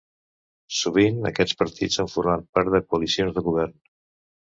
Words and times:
Sovint, 0.77 1.19
aquests 1.29 1.57
partits 1.59 1.97
han 2.03 2.09
format 2.13 2.47
part 2.59 2.71
de 2.77 2.81
coalicions 2.95 3.37
de 3.37 3.45
govern. 3.49 3.77